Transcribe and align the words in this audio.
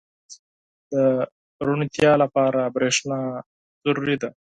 •د 0.91 0.95
روڼتیا 1.65 2.11
لپاره 2.23 2.61
برېښنا 2.75 3.19
ضروري 3.85 4.15
ده. 4.21 4.29